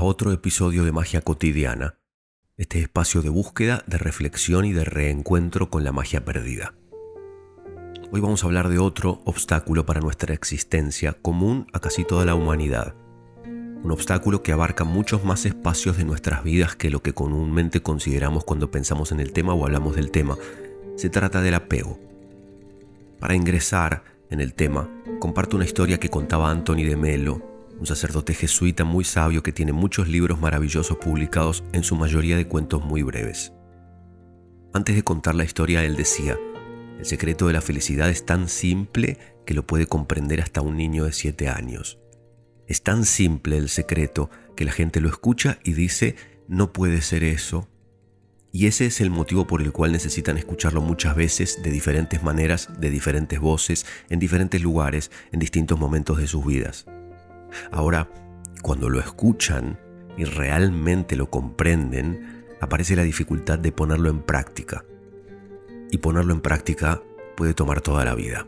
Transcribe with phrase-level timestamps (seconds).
[0.00, 1.98] otro episodio de Magia Cotidiana,
[2.56, 6.72] este espacio de búsqueda, de reflexión y de reencuentro con la magia perdida.
[8.10, 12.34] Hoy vamos a hablar de otro obstáculo para nuestra existencia común a casi toda la
[12.34, 12.94] humanidad.
[13.44, 18.44] Un obstáculo que abarca muchos más espacios de nuestras vidas que lo que comúnmente consideramos
[18.44, 20.38] cuando pensamos en el tema o hablamos del tema.
[20.96, 22.00] Se trata del apego.
[23.20, 24.88] Para ingresar en el tema,
[25.20, 29.72] comparto una historia que contaba Anthony de Melo, un sacerdote jesuita muy sabio que tiene
[29.72, 33.52] muchos libros maravillosos publicados, en su mayoría de cuentos muy breves.
[34.74, 36.36] Antes de contar la historia, él decía,
[36.98, 41.04] el secreto de la felicidad es tan simple que lo puede comprender hasta un niño
[41.04, 41.98] de 7 años.
[42.66, 46.16] Es tan simple el secreto que la gente lo escucha y dice,
[46.48, 47.68] no puede ser eso.
[48.50, 52.68] Y ese es el motivo por el cual necesitan escucharlo muchas veces, de diferentes maneras,
[52.80, 56.86] de diferentes voces, en diferentes lugares, en distintos momentos de sus vidas.
[57.70, 58.08] Ahora,
[58.62, 59.78] cuando lo escuchan
[60.16, 64.84] y realmente lo comprenden, aparece la dificultad de ponerlo en práctica.
[65.90, 67.02] Y ponerlo en práctica
[67.36, 68.46] puede tomar toda la vida.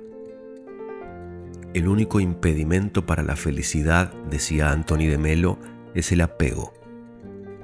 [1.72, 5.58] El único impedimento para la felicidad, decía Anthony de Melo,
[5.94, 6.74] es el apego.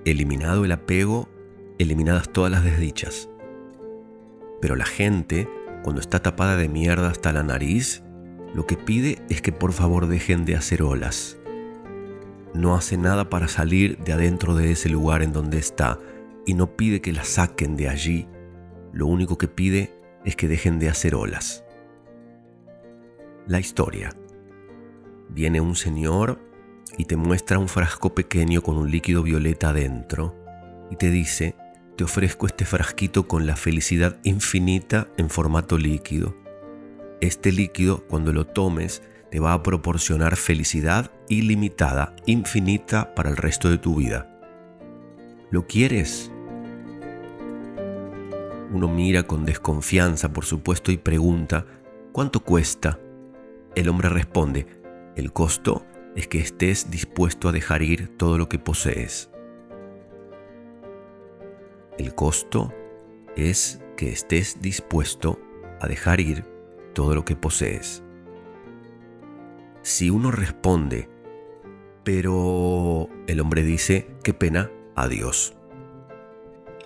[0.05, 1.29] Eliminado el apego,
[1.79, 3.29] eliminadas todas las desdichas.
[4.61, 5.49] Pero la gente,
[5.83, 8.05] cuando está tapada de mierda hasta la nariz,
[8.55, 11.39] lo que pide es que por favor dejen de hacer olas.
[12.55, 15.99] No hace nada para salir de adentro de ese lugar en donde está
[16.47, 18.29] y no pide que la saquen de allí.
[18.93, 19.93] Lo único que pide
[20.25, 21.65] es que dejen de hacer olas.
[23.47, 24.11] La historia.
[25.29, 26.41] Viene un señor
[26.97, 30.35] y te muestra un frasco pequeño con un líquido violeta adentro
[30.91, 31.57] y te dice,
[31.97, 36.46] te ofrezco este frasquito con la felicidad infinita en formato líquido.
[37.21, 43.71] Este líquido, cuando lo tomes, te va a proporcionar felicidad ilimitada, infinita para el resto
[43.71, 44.31] de tu vida.
[45.51, 46.31] ¿Lo quieres?
[48.71, 51.65] Uno mira con desconfianza, por supuesto, y pregunta,
[52.13, 52.99] ¿cuánto cuesta?
[53.75, 54.67] El hombre responde,
[55.17, 59.31] el costo es que estés dispuesto a dejar ir todo lo que posees.
[61.99, 62.75] El costo
[63.37, 65.41] es que estés dispuesto
[65.81, 66.56] a dejar ir
[66.97, 68.03] todo lo que posees.
[69.83, 71.11] Si uno responde,
[72.03, 75.55] pero el hombre dice, qué pena, adiós.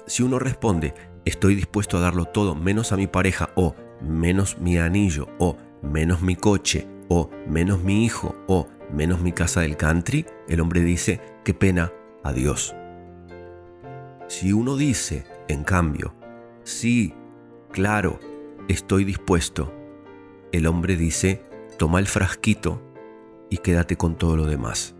[0.09, 0.95] Si uno responde,
[1.25, 6.23] estoy dispuesto a darlo todo menos a mi pareja o menos mi anillo o menos
[6.23, 11.21] mi coche o menos mi hijo o menos mi casa del country, el hombre dice,
[11.45, 11.93] qué pena,
[12.25, 12.75] adiós.
[14.27, 16.17] Si uno dice, en cambio,
[16.65, 17.15] sí,
[17.71, 18.19] claro,
[18.69, 19.73] estoy dispuesto,
[20.53, 21.43] el hombre dice,
[21.79, 22.83] toma el frasquito
[23.49, 24.95] y quédate con todo lo demás.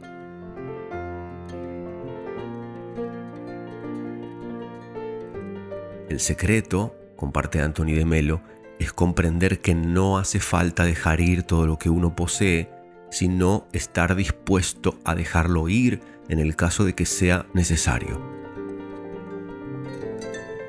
[6.09, 8.41] El secreto, comparte Anthony de Melo,
[8.79, 12.71] es comprender que no hace falta dejar ir todo lo que uno posee,
[13.11, 18.21] sino estar dispuesto a dejarlo ir en el caso de que sea necesario.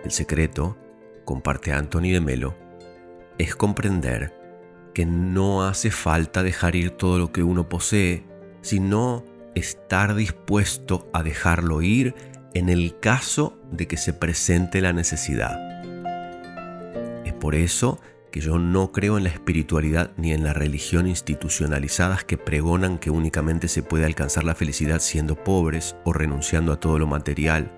[0.03, 0.77] El secreto,
[1.25, 2.55] comparte Anthony de Melo,
[3.37, 4.40] es comprender
[4.93, 8.23] que no hace falta dejar ir todo lo que uno posee,
[8.61, 12.15] sino estar dispuesto a dejarlo ir
[12.53, 15.59] en el caso de que se presente la necesidad.
[17.25, 17.99] Es por eso
[18.31, 23.11] que yo no creo en la espiritualidad ni en la religión institucionalizadas que pregonan que
[23.11, 27.71] únicamente se puede alcanzar la felicidad siendo pobres o renunciando a todo lo material.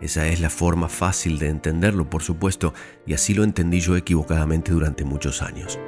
[0.00, 2.74] Esa es la forma fácil de entenderlo, por supuesto,
[3.06, 5.78] y así lo entendí yo equivocadamente durante muchos años.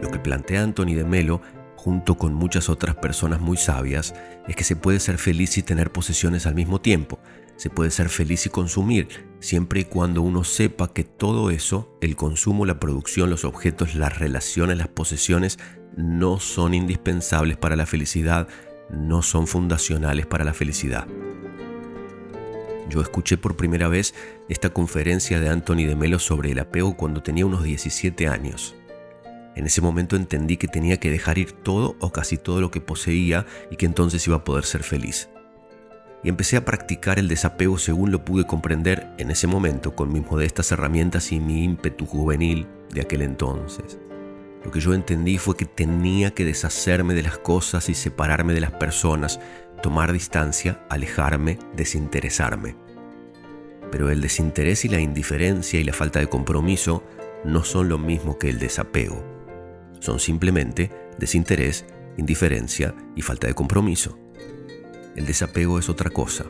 [0.00, 1.40] Lo que plantea Anthony de Melo,
[1.76, 4.14] junto con muchas otras personas muy sabias,
[4.46, 7.18] es que se puede ser feliz y tener posesiones al mismo tiempo.
[7.56, 9.08] Se puede ser feliz y consumir,
[9.40, 14.18] siempre y cuando uno sepa que todo eso, el consumo, la producción, los objetos, las
[14.18, 15.58] relaciones, las posesiones,
[15.96, 18.48] no son indispensables para la felicidad,
[18.90, 21.06] no son fundacionales para la felicidad.
[22.88, 24.14] Yo escuché por primera vez
[24.48, 28.74] esta conferencia de Anthony de Melo sobre el apego cuando tenía unos 17 años.
[29.60, 32.80] En ese momento entendí que tenía que dejar ir todo o casi todo lo que
[32.80, 35.28] poseía y que entonces iba a poder ser feliz.
[36.24, 40.24] Y empecé a practicar el desapego según lo pude comprender en ese momento con mis
[40.24, 43.98] modestas herramientas y mi ímpetu juvenil de aquel entonces.
[44.64, 48.62] Lo que yo entendí fue que tenía que deshacerme de las cosas y separarme de
[48.62, 49.40] las personas,
[49.82, 52.76] tomar distancia, alejarme, desinteresarme.
[53.92, 57.04] Pero el desinterés y la indiferencia y la falta de compromiso
[57.44, 59.38] no son lo mismo que el desapego
[60.00, 61.84] son simplemente desinterés,
[62.16, 64.18] indiferencia y falta de compromiso.
[65.16, 66.46] El desapego es otra cosa.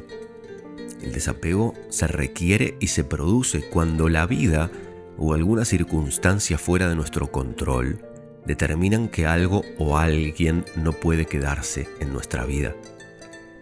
[1.02, 4.70] El desapego se requiere y se produce cuando la vida
[5.18, 8.00] o alguna circunstancia fuera de nuestro control
[8.46, 12.74] determinan que algo o alguien no puede quedarse en nuestra vida.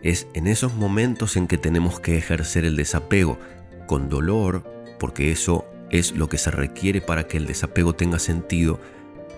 [0.02, 3.38] Es en esos momentos en que tenemos que ejercer el desapego,
[3.86, 4.64] con dolor,
[4.98, 8.80] porque eso es lo que se requiere para que el desapego tenga sentido,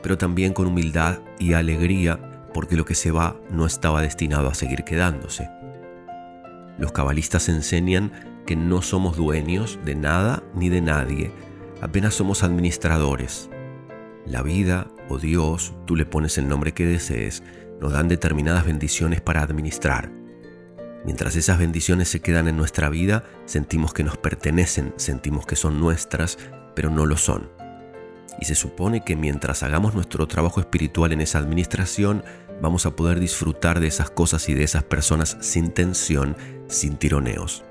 [0.03, 2.19] pero también con humildad y alegría,
[2.53, 5.49] porque lo que se va no estaba destinado a seguir quedándose.
[6.79, 8.13] Los cabalistas enseñan
[8.47, 11.33] que no somos dueños de nada ni de nadie,
[11.81, 13.51] apenas somos administradores.
[14.27, 17.43] La vida o Dios, tú le pones el nombre que desees,
[17.81, 20.11] nos dan determinadas bendiciones para administrar.
[21.05, 25.81] Mientras esas bendiciones se quedan en nuestra vida, sentimos que nos pertenecen, sentimos que son
[25.81, 26.39] nuestras,
[26.75, 27.60] pero no lo son.
[28.39, 32.23] Y se supone que mientras hagamos nuestro trabajo espiritual en esa administración,
[32.61, 36.37] vamos a poder disfrutar de esas cosas y de esas personas sin tensión,
[36.69, 37.65] sin tironeos.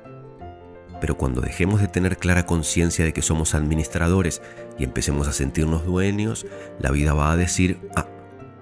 [0.99, 4.41] Pero cuando dejemos de tener clara conciencia de que somos administradores
[4.77, 6.45] y empecemos a sentirnos dueños,
[6.79, 8.07] la vida va a decir, ah,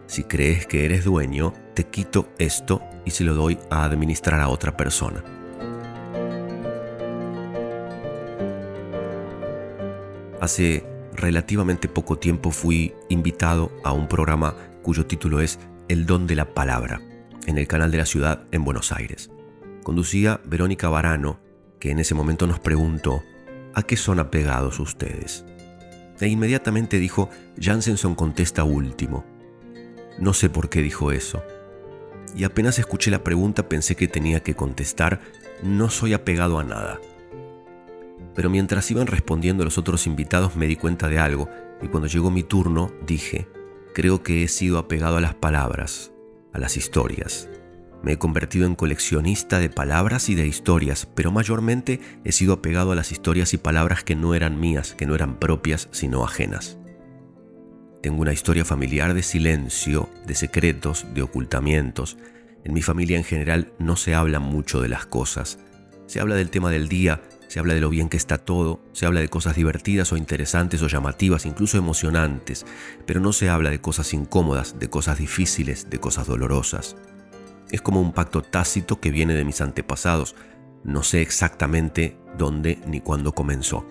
[0.05, 4.49] si crees que eres dueño, te quito esto y se lo doy a administrar a
[4.49, 5.23] otra persona.
[10.39, 15.59] Hace relativamente poco tiempo fui invitado a un programa cuyo título es
[15.89, 17.01] El don de la palabra,
[17.47, 19.31] en el canal de la ciudad en Buenos Aires.
[19.83, 21.39] Conducía Verónica Barano,
[21.79, 23.23] que en ese momento nos preguntó,
[23.73, 25.43] ¿a qué son apegados ustedes?
[26.19, 27.29] E inmediatamente dijo,
[27.59, 29.25] Jansenson contesta último.
[30.19, 31.43] No sé por qué dijo eso.
[32.35, 35.21] Y apenas escuché la pregunta pensé que tenía que contestar,
[35.63, 36.99] no soy apegado a nada.
[38.37, 41.49] Pero mientras iban respondiendo los otros invitados me di cuenta de algo,
[41.81, 43.47] y cuando llegó mi turno dije,
[43.95, 46.11] creo que he sido apegado a las palabras,
[46.53, 47.49] a las historias.
[48.03, 52.91] Me he convertido en coleccionista de palabras y de historias, pero mayormente he sido apegado
[52.91, 56.77] a las historias y palabras que no eran mías, que no eran propias, sino ajenas.
[58.03, 62.17] Tengo una historia familiar de silencio, de secretos, de ocultamientos.
[62.63, 65.57] En mi familia en general no se habla mucho de las cosas.
[66.05, 69.05] Se habla del tema del día, se habla de lo bien que está todo, se
[69.05, 72.65] habla de cosas divertidas o interesantes o llamativas, incluso emocionantes,
[73.05, 76.97] pero no se habla de cosas incómodas, de cosas difíciles, de cosas dolorosas.
[77.71, 80.35] Es como un pacto tácito que viene de mis antepasados.
[80.83, 83.85] No sé exactamente dónde ni cuándo comenzó.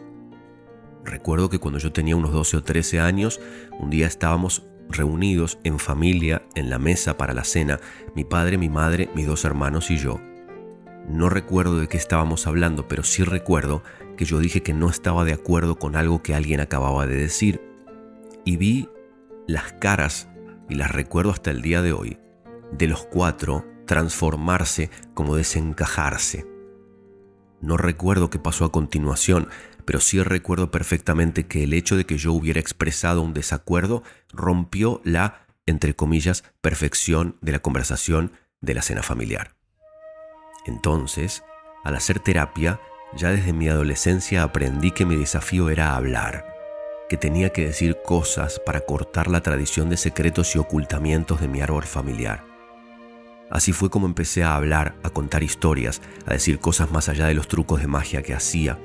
[1.04, 3.40] Recuerdo que cuando yo tenía unos 12 o 13 años,
[3.78, 7.80] un día estábamos reunidos en familia en la mesa para la cena,
[8.14, 10.20] mi padre, mi madre, mis dos hermanos y yo.
[11.08, 13.82] No recuerdo de qué estábamos hablando, pero sí recuerdo
[14.16, 17.62] que yo dije que no estaba de acuerdo con algo que alguien acababa de decir.
[18.44, 18.88] Y vi
[19.46, 20.28] las caras,
[20.68, 22.18] y las recuerdo hasta el día de hoy,
[22.72, 26.44] de los cuatro transformarse como desencajarse.
[27.60, 29.48] No recuerdo qué pasó a continuación,
[29.84, 35.00] pero sí recuerdo perfectamente que el hecho de que yo hubiera expresado un desacuerdo rompió
[35.04, 39.55] la, entre comillas, perfección de la conversación de la cena familiar.
[40.66, 41.42] Entonces,
[41.84, 42.80] al hacer terapia,
[43.16, 46.44] ya desde mi adolescencia aprendí que mi desafío era hablar,
[47.08, 51.60] que tenía que decir cosas para cortar la tradición de secretos y ocultamientos de mi
[51.60, 52.44] árbol familiar.
[53.48, 57.34] Así fue como empecé a hablar, a contar historias, a decir cosas más allá de
[57.34, 58.76] los trucos de magia que hacía,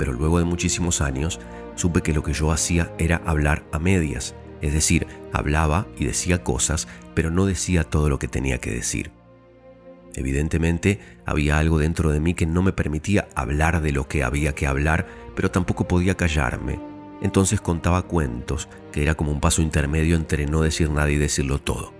[0.00, 1.40] pero luego de muchísimos años
[1.74, 6.42] supe que lo que yo hacía era hablar a medias, es decir, hablaba y decía
[6.42, 9.10] cosas, pero no decía todo lo que tenía que decir.
[10.14, 14.54] Evidentemente había algo dentro de mí que no me permitía hablar de lo que había
[14.54, 16.80] que hablar, pero tampoco podía callarme.
[17.22, 21.58] Entonces contaba cuentos, que era como un paso intermedio entre no decir nada y decirlo
[21.58, 21.92] todo.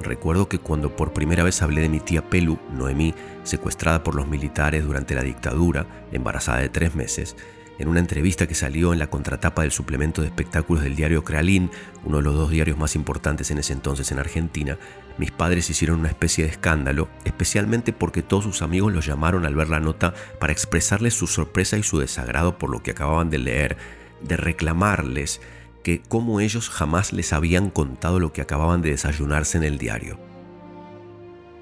[0.00, 4.28] Recuerdo que cuando por primera vez hablé de mi tía Pelu, Noemí, secuestrada por los
[4.28, 7.36] militares durante la dictadura, embarazada de tres meses,
[7.78, 11.70] en una entrevista que salió en la contratapa del suplemento de espectáculos del diario Crealín,
[12.04, 14.78] uno de los dos diarios más importantes en ese entonces en Argentina,
[15.18, 19.54] mis padres hicieron una especie de escándalo, especialmente porque todos sus amigos los llamaron al
[19.54, 23.38] ver la nota para expresarles su sorpresa y su desagrado por lo que acababan de
[23.38, 23.76] leer,
[24.20, 25.40] de reclamarles
[25.82, 30.18] que como ellos jamás les habían contado lo que acababan de desayunarse en el diario.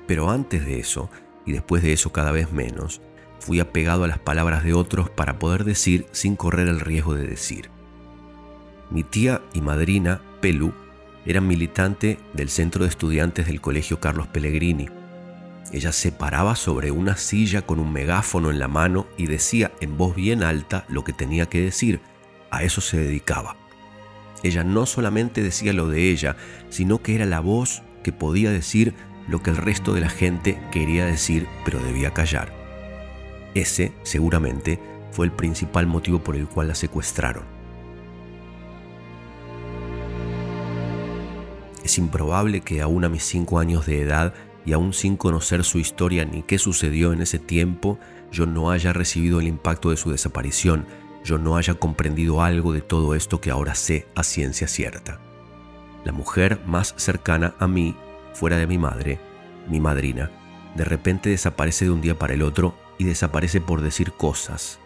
[0.06, 1.10] Pero antes de eso,
[1.46, 3.02] y después de eso cada vez menos,
[3.38, 7.26] fui apegado a las palabras de otros para poder decir sin correr el riesgo de
[7.26, 7.70] decir.
[8.90, 10.72] Mi tía y madrina, Pelu,
[11.26, 14.88] eran militante del centro de estudiantes del Colegio Carlos Pellegrini.
[15.72, 19.96] Ella se paraba sobre una silla con un megáfono en la mano y decía en
[19.96, 22.00] voz bien alta lo que tenía que decir.
[22.50, 23.56] A eso se dedicaba.
[24.42, 26.36] Ella no solamente decía lo de ella,
[26.68, 28.94] sino que era la voz que podía decir
[29.26, 32.52] lo que el resto de la gente quería decir pero debía callar.
[33.54, 34.80] Ese, seguramente,
[35.12, 37.53] fue el principal motivo por el cual la secuestraron.
[41.84, 44.32] Es improbable que aún a mis cinco años de edad
[44.64, 47.98] y aún sin conocer su historia ni qué sucedió en ese tiempo,
[48.32, 50.86] yo no haya recibido el impacto de su desaparición,
[51.24, 55.20] yo no haya comprendido algo de todo esto que ahora sé a ciencia cierta.
[56.04, 57.94] La mujer más cercana a mí,
[58.32, 59.20] fuera de mi madre,
[59.68, 60.30] mi madrina,
[60.74, 64.80] de repente desaparece de un día para el otro y desaparece por decir cosas.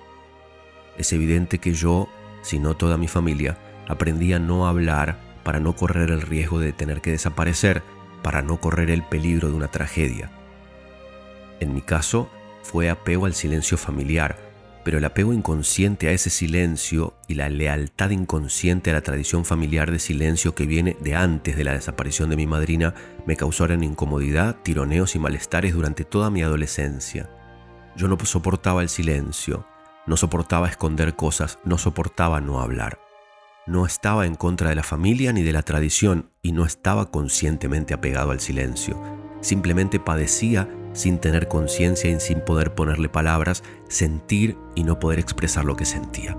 [0.97, 2.09] Es evidente que yo,
[2.43, 6.75] si no toda mi familia, aprendí a no hablar para no correr el riesgo de
[6.75, 7.83] tener que desaparecer,
[8.23, 10.31] para no correr el peligro de una tragedia.
[11.59, 12.29] En mi caso,
[12.63, 14.37] fue apego al silencio familiar,
[14.85, 19.91] pero el apego inconsciente a ese silencio y la lealtad inconsciente a la tradición familiar
[19.91, 22.93] de silencio que viene de antes de la desaparición de mi madrina
[23.25, 27.31] me causaron incomodidad, tironeos y malestares durante toda mi adolescencia.
[27.97, 29.67] Yo no soportaba el silencio,
[30.07, 33.08] no soportaba esconder cosas, no soportaba no hablar.
[33.69, 37.93] No estaba en contra de la familia ni de la tradición y no estaba conscientemente
[37.93, 38.99] apegado al silencio.
[39.43, 45.67] Simplemente padecía sin tener conciencia y sin poder ponerle palabras, sentir y no poder expresar
[45.67, 46.35] lo que sentía.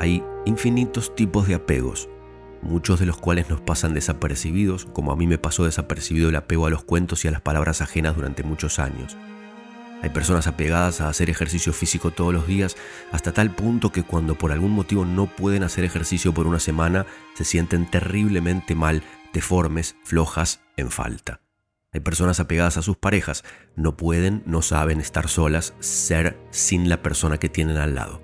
[0.00, 2.08] Hay infinitos tipos de apegos,
[2.62, 6.66] muchos de los cuales nos pasan desapercibidos, como a mí me pasó desapercibido el apego
[6.66, 9.16] a los cuentos y a las palabras ajenas durante muchos años.
[10.02, 12.76] Hay personas apegadas a hacer ejercicio físico todos los días
[13.12, 17.06] hasta tal punto que cuando por algún motivo no pueden hacer ejercicio por una semana
[17.34, 21.40] se sienten terriblemente mal, deformes, flojas, en falta.
[21.92, 23.42] Hay personas apegadas a sus parejas,
[23.74, 28.22] no pueden, no saben estar solas, ser sin la persona que tienen al lado.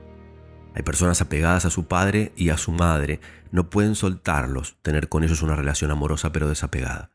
[0.74, 5.24] Hay personas apegadas a su padre y a su madre, no pueden soltarlos, tener con
[5.24, 7.10] ellos una relación amorosa pero desapegada.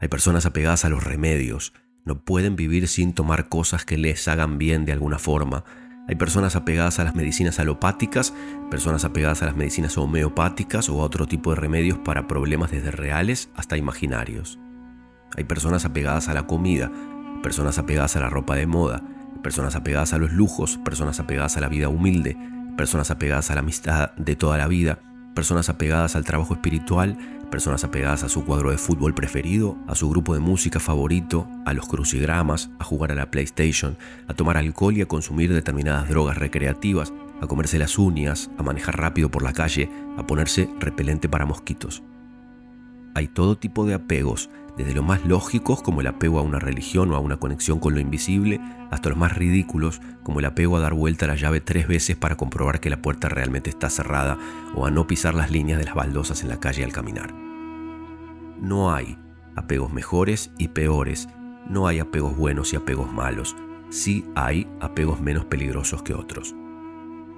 [0.00, 1.72] Hay personas apegadas a los remedios,
[2.08, 5.62] no pueden vivir sin tomar cosas que les hagan bien de alguna forma.
[6.08, 8.32] Hay personas apegadas a las medicinas alopáticas,
[8.70, 12.90] personas apegadas a las medicinas homeopáticas o a otro tipo de remedios para problemas desde
[12.90, 14.58] reales hasta imaginarios.
[15.36, 16.90] Hay personas apegadas a la comida,
[17.42, 19.02] personas apegadas a la ropa de moda,
[19.42, 22.38] personas apegadas a los lujos, personas apegadas a la vida humilde,
[22.78, 24.98] personas apegadas a la amistad de toda la vida,
[25.38, 27.16] personas apegadas al trabajo espiritual,
[27.48, 31.74] personas apegadas a su cuadro de fútbol preferido, a su grupo de música favorito, a
[31.74, 36.38] los crucigramas, a jugar a la PlayStation, a tomar alcohol y a consumir determinadas drogas
[36.38, 41.46] recreativas, a comerse las uñas, a manejar rápido por la calle, a ponerse repelente para
[41.46, 42.02] mosquitos.
[43.14, 47.10] Hay todo tipo de apegos desde los más lógicos como el apego a una religión
[47.12, 48.60] o a una conexión con lo invisible,
[48.92, 52.16] hasta los más ridículos como el apego a dar vuelta a la llave tres veces
[52.16, 54.38] para comprobar que la puerta realmente está cerrada
[54.76, 57.34] o a no pisar las líneas de las baldosas en la calle al caminar.
[58.60, 59.18] No hay
[59.56, 61.28] apegos mejores y peores,
[61.68, 63.56] no hay apegos buenos y apegos malos,
[63.90, 66.54] sí hay apegos menos peligrosos que otros.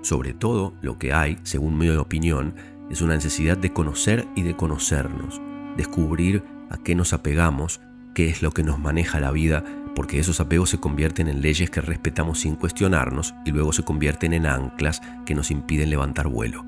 [0.02, 2.54] Sobre todo, lo que hay, según mi opinión,
[2.90, 5.40] es una necesidad de conocer y de conocernos,
[5.76, 7.80] descubrir a qué nos apegamos,
[8.14, 9.62] qué es lo que nos maneja la vida,
[9.94, 14.32] porque esos apegos se convierten en leyes que respetamos sin cuestionarnos y luego se convierten
[14.32, 16.64] en anclas que nos impiden levantar vuelo.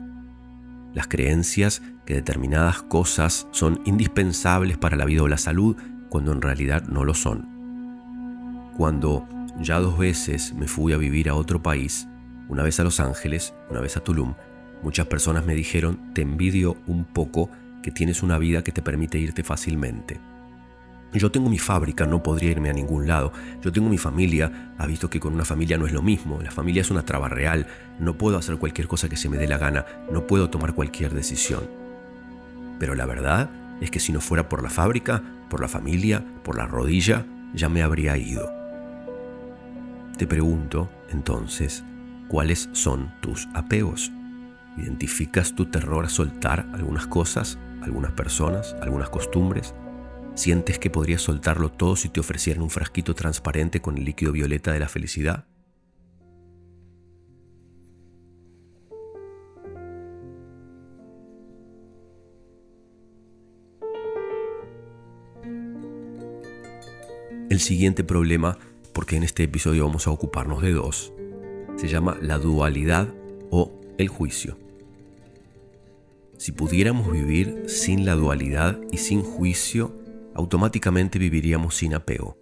[0.92, 5.76] Las creencias que determinadas cosas son indispensables para la vida o la salud
[6.10, 7.48] cuando en realidad no lo son.
[8.76, 9.26] Cuando
[9.58, 12.08] ya dos veces me fui a vivir a otro país,
[12.48, 14.34] una vez a Los Ángeles, una vez a Tulum,
[14.82, 17.48] muchas personas me dijeron, te envidio un poco
[17.82, 20.20] que tienes una vida que te permite irte fácilmente.
[21.12, 23.32] Yo tengo mi fábrica, no podría irme a ningún lado.
[23.60, 26.40] Yo tengo mi familia, ha visto que con una familia no es lo mismo.
[26.40, 27.66] La familia es una traba real.
[27.98, 29.84] No puedo hacer cualquier cosa que se me dé la gana.
[30.10, 31.68] No puedo tomar cualquier decisión.
[32.78, 33.50] Pero la verdad
[33.82, 37.68] es que si no fuera por la fábrica, por la familia, por la rodilla, ya
[37.68, 38.50] me habría ido.
[40.16, 41.84] Te pregunto, entonces,
[42.28, 44.10] ¿cuáles son tus apegos?
[44.78, 47.58] ¿Identificas tu terror a soltar algunas cosas?
[47.82, 49.74] Algunas personas, algunas costumbres.
[50.34, 54.72] ¿Sientes que podrías soltarlo todo si te ofrecieran un frasquito transparente con el líquido violeta
[54.72, 55.46] de la felicidad?
[67.50, 68.56] El siguiente problema,
[68.94, 71.12] porque en este episodio vamos a ocuparnos de dos,
[71.76, 73.08] se llama la dualidad
[73.50, 74.56] o el juicio.
[76.42, 79.96] Si pudiéramos vivir sin la dualidad y sin juicio,
[80.34, 82.36] automáticamente viviríamos sin apego.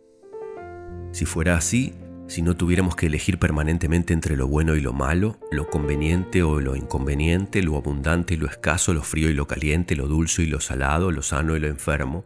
[1.12, 1.92] Si fuera así,
[2.26, 6.61] si no tuviéramos que elegir permanentemente entre lo bueno y lo malo, lo conveniente o
[6.61, 10.47] lo inconveniente, lo abundante y lo escaso, lo frío y lo caliente, lo dulce y
[10.47, 12.25] lo salado, lo sano y lo enfermo,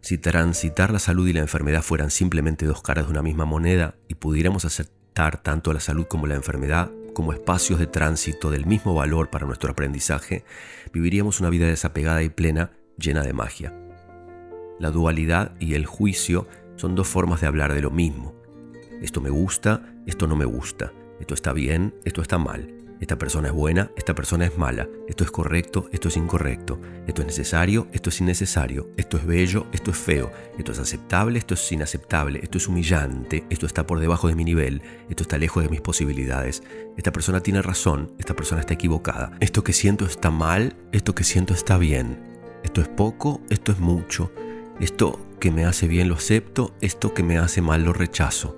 [0.00, 3.94] si transitar la salud y la enfermedad fueran simplemente dos caras de una misma moneda
[4.08, 8.94] y pudiéramos aceptar tanto la salud como la enfermedad como espacios de tránsito del mismo
[8.94, 10.44] valor para nuestro aprendizaje,
[10.92, 13.74] viviríamos una vida desapegada y plena, llena de magia.
[14.78, 18.34] La dualidad y el juicio son dos formas de hablar de lo mismo.
[19.00, 22.81] Esto me gusta, esto no me gusta, esto está bien, esto está mal.
[23.02, 24.88] Esta persona es buena, esta persona es mala.
[25.08, 26.80] Esto es correcto, esto es incorrecto.
[27.08, 28.90] Esto es necesario, esto es innecesario.
[28.96, 30.30] Esto es bello, esto es feo.
[30.56, 32.38] Esto es aceptable, esto es inaceptable.
[32.40, 34.82] Esto es humillante, esto está por debajo de mi nivel.
[35.10, 36.62] Esto está lejos de mis posibilidades.
[36.96, 39.32] Esta persona tiene razón, esta persona está equivocada.
[39.40, 42.20] Esto que siento está mal, esto que siento está bien.
[42.62, 44.30] Esto es poco, esto es mucho.
[44.78, 48.56] Esto que me hace bien lo acepto, esto que me hace mal lo rechazo.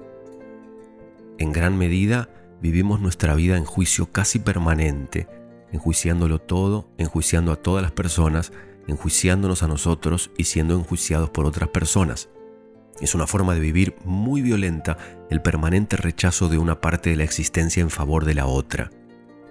[1.39, 2.29] En gran medida,
[2.61, 5.29] vivimos nuestra vida en juicio casi permanente,
[5.73, 8.53] enjuiciándolo todo, enjuiciando a todas las personas,
[8.87, 12.29] enjuiciándonos a nosotros y siendo enjuiciados por otras personas.
[13.01, 14.99] Es una forma de vivir muy violenta
[15.31, 18.91] el permanente rechazo de una parte de la existencia en favor de la otra.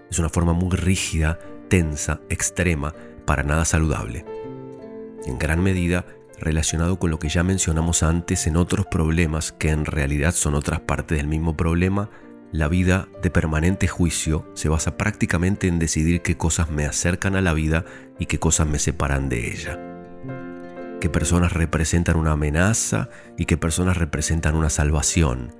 [0.09, 2.93] Es una forma muy rígida, tensa, extrema,
[3.25, 4.25] para nada saludable.
[5.25, 6.05] En gran medida
[6.39, 10.81] relacionado con lo que ya mencionamos antes en otros problemas que en realidad son otras
[10.81, 12.09] partes del mismo problema
[12.53, 17.41] la vida de permanente juicio se basa prácticamente en decidir qué cosas me acercan a
[17.41, 17.83] la vida
[18.19, 19.79] y qué cosas me separan de ella.
[21.01, 25.55] Qué personas representan una amenaza y qué personas representan una salvación.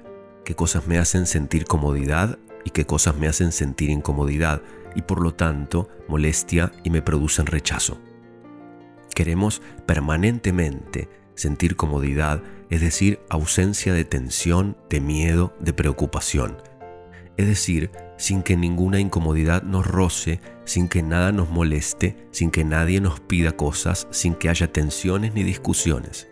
[0.45, 4.61] Qué cosas me hacen sentir comodidad y qué cosas me hacen sentir incomodidad
[4.95, 7.99] y por lo tanto molestia y me producen rechazo.
[9.15, 16.57] Queremos permanentemente sentir comodidad, es decir, ausencia de tensión, de miedo, de preocupación
[17.37, 22.63] es decir, sin que ninguna incomodidad nos roce, sin que nada nos moleste, sin que
[22.63, 26.27] nadie nos pida cosas, sin que haya tensiones ni discusiones.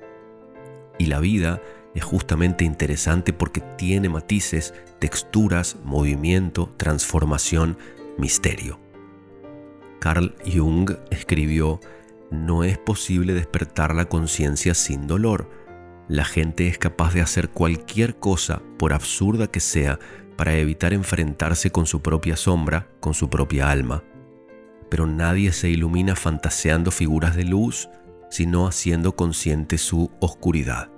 [0.97, 1.61] Y la vida
[1.95, 7.77] es justamente interesante porque tiene matices, texturas, movimiento, transformación,
[8.17, 8.79] misterio.
[9.99, 11.79] Carl Jung escribió,
[12.29, 15.49] no es posible despertar la conciencia sin dolor.
[16.07, 19.99] La gente es capaz de hacer cualquier cosa, por absurda que sea,
[20.41, 24.04] para evitar enfrentarse con su propia sombra, con su propia alma.
[24.89, 27.89] Pero nadie se ilumina fantaseando figuras de luz,
[28.32, 30.89] sino haciendo consciente su oscuridad.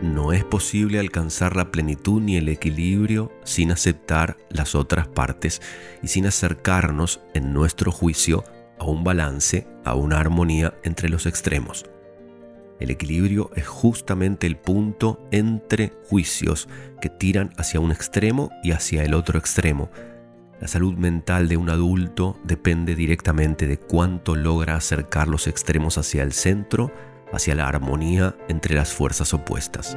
[0.00, 5.60] No es posible alcanzar la plenitud ni el equilibrio sin aceptar las otras partes
[6.00, 8.44] y sin acercarnos, en nuestro juicio,
[8.78, 11.84] a un balance, a una armonía entre los extremos.
[12.80, 16.68] El equilibrio es justamente el punto entre juicios
[17.00, 19.90] que tiran hacia un extremo y hacia el otro extremo.
[20.60, 26.22] La salud mental de un adulto depende directamente de cuánto logra acercar los extremos hacia
[26.22, 26.92] el centro,
[27.32, 29.96] hacia la armonía entre las fuerzas opuestas.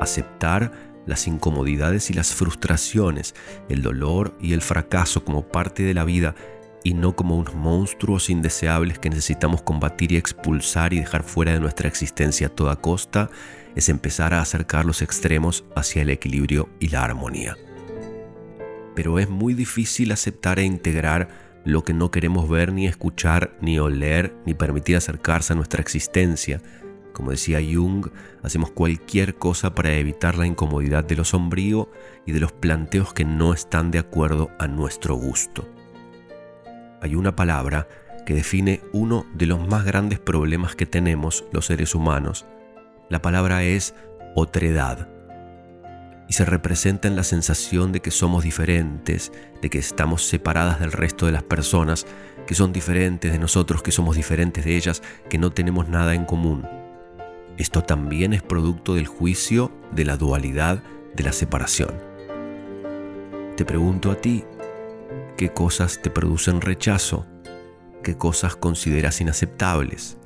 [0.00, 0.72] Aceptar
[1.06, 3.34] las incomodidades y las frustraciones,
[3.68, 6.34] el dolor y el fracaso como parte de la vida
[6.86, 11.58] y no como unos monstruos indeseables que necesitamos combatir y expulsar y dejar fuera de
[11.58, 13.28] nuestra existencia a toda costa,
[13.74, 17.56] es empezar a acercar los extremos hacia el equilibrio y la armonía.
[18.94, 21.28] Pero es muy difícil aceptar e integrar
[21.64, 26.62] lo que no queremos ver ni escuchar, ni oler, ni permitir acercarse a nuestra existencia.
[27.12, 28.10] Como decía Jung,
[28.44, 31.90] hacemos cualquier cosa para evitar la incomodidad de lo sombrío
[32.26, 35.75] y de los planteos que no están de acuerdo a nuestro gusto
[37.06, 37.88] hay una palabra
[38.26, 42.44] que define uno de los más grandes problemas que tenemos los seres humanos.
[43.08, 43.94] La palabra es
[44.34, 45.08] otredad.
[46.28, 50.90] Y se representa en la sensación de que somos diferentes, de que estamos separadas del
[50.90, 52.04] resto de las personas,
[52.48, 56.24] que son diferentes de nosotros, que somos diferentes de ellas, que no tenemos nada en
[56.24, 56.66] común.
[57.56, 60.82] Esto también es producto del juicio, de la dualidad,
[61.14, 61.94] de la separación.
[63.56, 64.44] Te pregunto a ti,
[65.36, 67.26] qué cosas te producen rechazo,
[68.02, 70.16] qué cosas consideras inaceptables,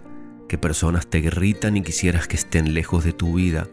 [0.49, 3.67] qué personas te irritan y quisieras que estén lejos de tu vida,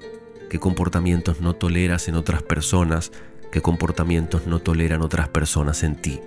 [0.50, 3.12] qué comportamientos no toleras en otras personas,
[3.52, 6.20] qué comportamientos no toleran otras personas en ti.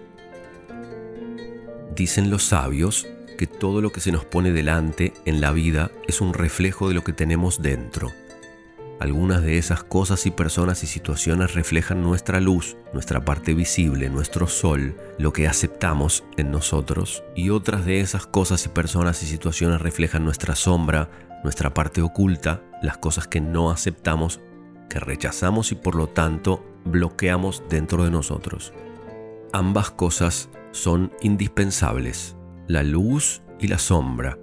[1.97, 6.21] Dicen los sabios que todo lo que se nos pone delante en la vida es
[6.21, 8.13] un reflejo de lo que tenemos dentro.
[9.01, 14.47] Algunas de esas cosas y personas y situaciones reflejan nuestra luz, nuestra parte visible, nuestro
[14.47, 19.81] sol, lo que aceptamos en nosotros, y otras de esas cosas y personas y situaciones
[19.81, 21.11] reflejan nuestra sombra,
[21.43, 24.39] nuestra parte oculta, las cosas que no aceptamos,
[24.91, 28.75] que rechazamos y por lo tanto bloqueamos dentro de nosotros.
[29.55, 32.37] Ambas cosas son indispensables,
[32.69, 34.39] la luz y la sombra,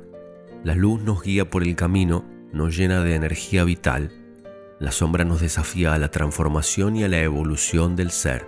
[0.63, 4.11] La luz nos guía por el camino, nos llena de energía vital.
[4.79, 8.47] La sombra nos desafía a la transformación y a la evolución del ser.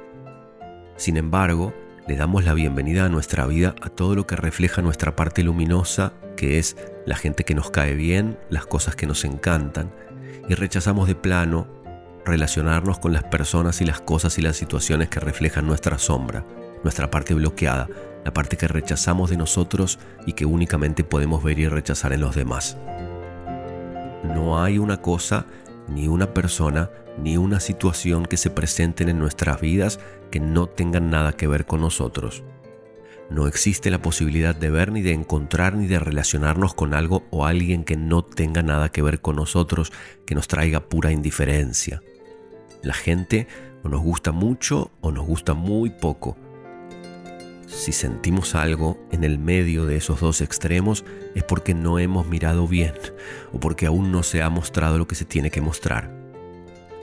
[0.95, 1.73] Sin embargo,
[2.07, 6.13] le damos la bienvenida a nuestra vida a todo lo que refleja nuestra parte luminosa,
[6.37, 9.91] que es la gente que nos cae bien, las cosas que nos encantan,
[10.47, 11.67] y rechazamos de plano
[12.25, 16.45] relacionarnos con las personas y las cosas y las situaciones que reflejan nuestra sombra,
[16.83, 17.87] nuestra parte bloqueada,
[18.23, 22.35] la parte que rechazamos de nosotros y que únicamente podemos ver y rechazar en los
[22.35, 22.77] demás.
[24.23, 25.47] No hay una cosa,
[25.89, 26.89] ni una persona,
[27.21, 29.99] ni una situación que se presenten en nuestras vidas
[30.32, 32.43] que no tengan nada que ver con nosotros.
[33.30, 37.45] No existe la posibilidad de ver ni de encontrar ni de relacionarnos con algo o
[37.45, 39.91] alguien que no tenga nada que ver con nosotros,
[40.25, 42.02] que nos traiga pura indiferencia.
[42.82, 43.47] La gente
[43.84, 46.38] o nos gusta mucho o nos gusta muy poco.
[47.79, 52.67] Si sentimos algo en el medio de esos dos extremos es porque no hemos mirado
[52.67, 52.91] bien
[53.53, 56.13] o porque aún no se ha mostrado lo que se tiene que mostrar.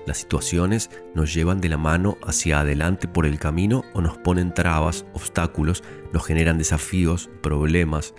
[0.04, 4.52] Las situaciones nos llevan de la mano hacia adelante por el camino o nos ponen
[4.52, 8.12] trabas, obstáculos, nos generan desafíos, problemas.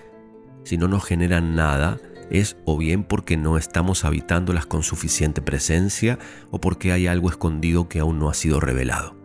[0.64, 2.00] Si no nos generan nada,
[2.32, 6.18] es o bien porque no estamos habitándolas con suficiente presencia
[6.50, 9.16] o porque hay algo escondido que aún no ha sido revelado.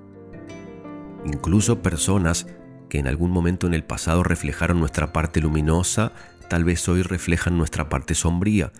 [1.24, 2.46] Incluso personas
[2.92, 6.12] que en algún momento en el pasado reflejaron nuestra parte luminosa,
[6.50, 8.70] tal vez hoy reflejan nuestra parte sombría.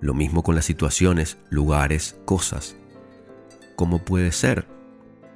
[0.00, 2.76] Lo mismo con las situaciones, lugares, cosas.
[3.76, 4.66] ¿Cómo puede ser?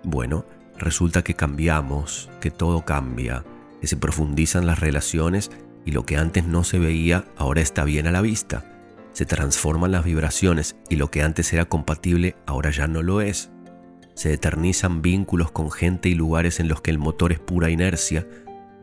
[0.03, 0.47] Bueno,
[0.79, 3.45] resulta que cambiamos, que todo cambia,
[3.83, 5.51] que se profundizan las relaciones
[5.85, 8.65] y lo que antes no se veía ahora está bien a la vista.
[9.13, 13.51] Se transforman las vibraciones y lo que antes era compatible ahora ya no lo es.
[14.17, 18.27] Se eternizan vínculos con gente y lugares en los que el motor es pura inercia.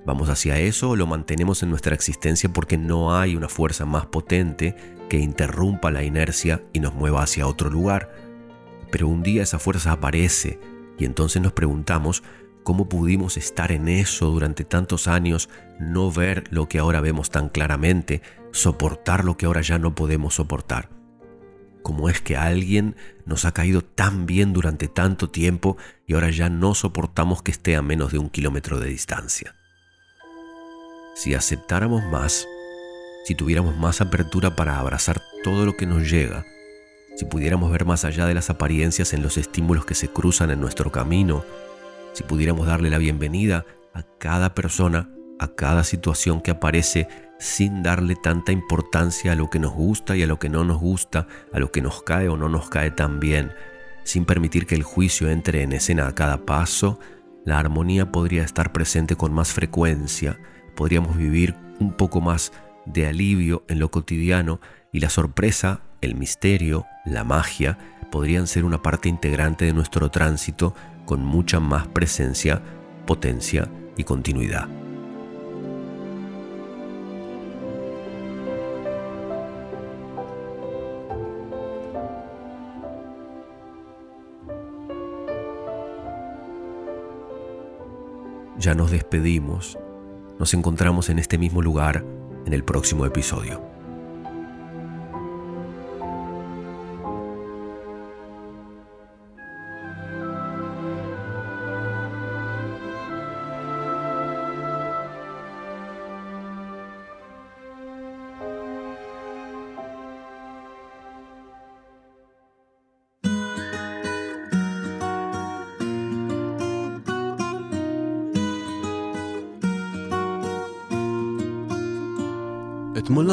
[0.05, 4.05] ¿Vamos hacia eso o lo mantenemos en nuestra existencia porque no hay una fuerza más
[4.05, 4.75] potente
[5.09, 8.13] que interrumpa la inercia y nos mueva hacia otro lugar?
[8.91, 10.59] Pero un día esa fuerza aparece
[10.99, 12.21] y entonces nos preguntamos
[12.61, 17.49] cómo pudimos estar en eso durante tantos años, no ver lo que ahora vemos tan
[17.49, 20.92] claramente, soportar lo que ahora ya no podemos soportar.
[21.83, 26.49] ¿Cómo es que alguien nos ha caído tan bien durante tanto tiempo y ahora ya
[26.49, 29.53] no soportamos que esté a menos de un kilómetro de distancia?
[31.15, 32.47] Si aceptáramos más,
[33.25, 36.45] si tuviéramos más apertura para abrazar todo lo que nos llega,
[37.17, 40.61] si pudiéramos ver más allá de las apariencias en los estímulos que se cruzan en
[40.61, 41.43] nuestro camino,
[42.13, 47.07] si pudiéramos darle la bienvenida a cada persona, a cada situación que aparece
[47.43, 50.79] sin darle tanta importancia a lo que nos gusta y a lo que no nos
[50.79, 53.51] gusta, a lo que nos cae o no nos cae tan bien,
[54.03, 56.99] sin permitir que el juicio entre en escena a cada paso,
[57.43, 60.39] la armonía podría estar presente con más frecuencia,
[60.73, 62.53] podríamos vivir un poco más
[62.85, 64.61] de alivio en lo cotidiano
[64.93, 67.77] y la sorpresa el misterio, la magia,
[68.09, 70.73] podrían ser una parte integrante de nuestro tránsito
[71.05, 72.61] con mucha más presencia,
[73.05, 74.82] potencia y continuidad.
[88.63, 89.77] Ya nos despedimos.
[90.39, 92.05] Nos encontramos en este mismo lugar
[92.45, 93.72] en el próximo episodio.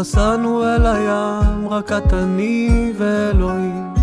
[0.00, 3.94] נסענו אל הים, רק את אני ואלוהים,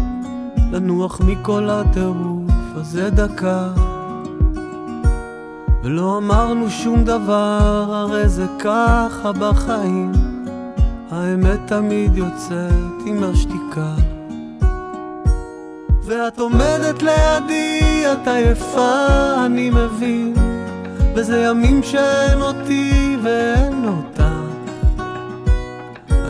[0.72, 3.68] לנוח מכל הטירוף הזה דקה.
[5.84, 10.12] ולא אמרנו שום דבר, הרי זה ככה בחיים,
[11.12, 13.94] האמת תמיד יוצאת עם השתיקה.
[16.04, 19.06] ואת עומדת לידי, את עייפה,
[19.46, 20.34] אני מבין,
[21.16, 24.37] וזה ימים שאין אותי ואין אותך.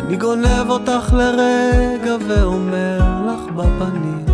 [0.08, 4.26] אני גונב אותך לרגע ואומר לך בפנים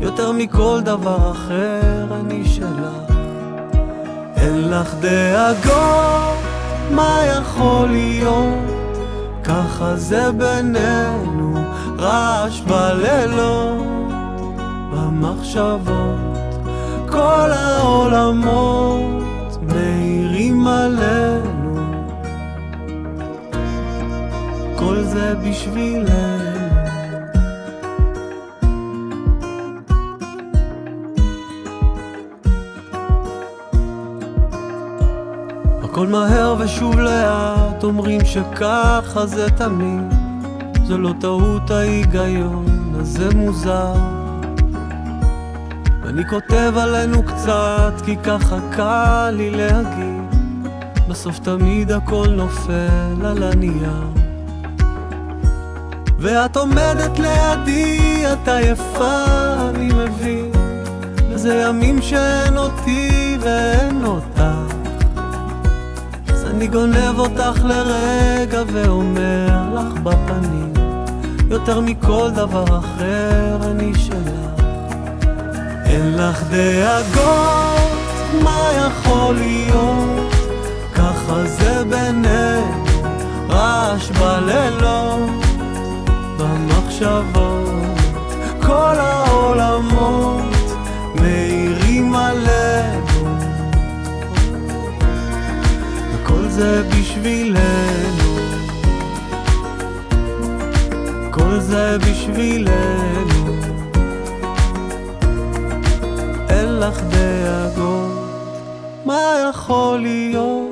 [0.00, 3.16] יותר מכל דבר אחר אני שלך
[4.36, 6.38] אין לך דאגות,
[6.90, 8.64] מה יכול להיות?
[9.44, 11.54] ככה זה בינינו,
[11.98, 13.86] רעש בלילות,
[14.92, 16.54] במחשבות,
[17.08, 19.22] כל העולמות
[19.62, 21.35] מאירים עלינו
[24.94, 26.36] זה בשבילנו.
[35.82, 40.14] הכל מהר ושוב לאט, אומרים שככה זה תמיד.
[40.86, 43.94] זה לא טעות ההיגיון, אז זה מוזר.
[46.02, 50.22] ואני כותב עלינו קצת, כי ככה קל לי להגיד.
[51.08, 54.25] בסוף תמיד הכל נופל על הנייר.
[56.18, 59.24] ואת עומדת לידי, את עייפה,
[59.68, 60.50] אני מבין.
[61.30, 64.42] וזה ימים שאין אותי ואין אותך.
[66.28, 70.72] אז אני גונב אותך לרגע ואומר לך בפנים,
[71.50, 74.62] יותר מכל דבר אחר אני שלך.
[75.84, 77.92] אין לך דאגות,
[78.42, 80.32] מה יכול להיות?
[80.94, 82.84] ככה זה בינינו,
[83.48, 85.45] רעש בלילות,
[86.38, 87.98] במחשבות,
[88.62, 90.54] כל העולמות
[91.20, 93.36] מאירים עלינו,
[96.12, 98.36] וכל זה בשבילנו,
[101.30, 103.56] כל זה בשבילנו,
[106.48, 108.12] אין לך דאגות,
[109.04, 109.20] מה
[109.50, 110.66] יכול להיות?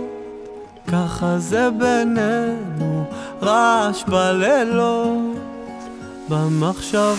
[0.92, 3.04] ככה זה בינינו,
[3.42, 5.23] רעש בלילות,
[6.28, 7.18] במחשבות,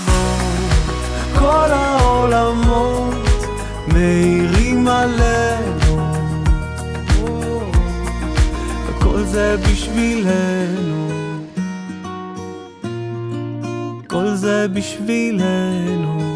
[1.39, 3.13] כל העולמות
[3.87, 6.13] מאירים עלינו,
[8.87, 11.09] וכל זה בשבילנו,
[14.07, 16.34] כל זה בשבילנו.